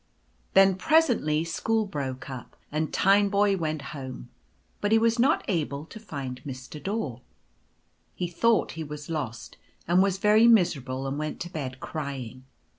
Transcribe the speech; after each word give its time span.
Then 0.55 0.77
presently 0.77 1.43
school 1.43 1.85
broke 1.85 2.27
up, 2.27 2.55
and 2.71 2.91
Tineboy 2.91 3.59
went 3.59 3.83
home; 3.93 4.29
but 4.79 4.91
he 4.91 4.97
was 4.97 5.19
not 5.19 5.45
able 5.47 5.85
to 5.85 5.99
find 5.99 6.43
Mr. 6.43 6.81
Daw. 6.83 7.19
He 8.15 8.27
thought 8.27 8.71
he 8.71 8.83
was 8.83 9.11
lost, 9.11 9.57
and 9.87 10.01
was 10.01 10.17
very 10.17 10.47
miserable, 10.47 11.05
and 11.05 11.19
went 11.19 11.39
to 11.41 11.51
bed 11.53 11.79
crying. 11.81 12.45